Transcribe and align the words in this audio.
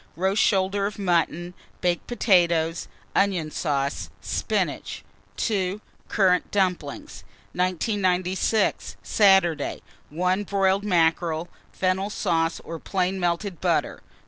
Roast 0.15 0.41
shoulder 0.41 0.87
of 0.87 0.97
mutton, 0.97 1.53
baked 1.79 2.07
potatoes, 2.07 2.87
onion 3.15 3.51
sauce, 3.51 4.09
spinach. 4.19 5.03
2. 5.37 5.79
Currant 6.07 6.49
dumplings. 6.49 7.23
1996. 7.53 8.95
Saturday. 9.03 9.83
1. 10.09 10.43
Broiled 10.45 10.83
mackerel, 10.83 11.49
fennel 11.71 12.09
sauce 12.09 12.59
or 12.61 12.79
plain 12.79 13.19
melted 13.19 13.61
butter. 13.61 14.01